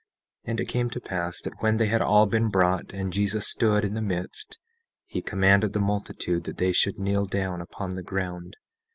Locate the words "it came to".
0.59-0.99